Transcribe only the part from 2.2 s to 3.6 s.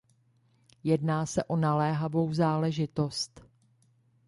záležitost.